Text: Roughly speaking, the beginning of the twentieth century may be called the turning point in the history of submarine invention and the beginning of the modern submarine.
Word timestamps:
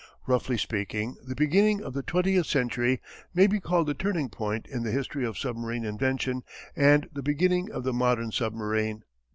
Roughly 0.25 0.57
speaking, 0.57 1.17
the 1.23 1.35
beginning 1.35 1.83
of 1.83 1.93
the 1.93 2.01
twentieth 2.01 2.47
century 2.47 2.99
may 3.35 3.45
be 3.45 3.59
called 3.59 3.85
the 3.85 3.93
turning 3.93 4.29
point 4.29 4.65
in 4.65 4.81
the 4.81 4.89
history 4.89 5.23
of 5.23 5.37
submarine 5.37 5.85
invention 5.85 6.41
and 6.75 7.07
the 7.13 7.21
beginning 7.21 7.71
of 7.71 7.83
the 7.83 7.93
modern 7.93 8.31
submarine. 8.31 9.03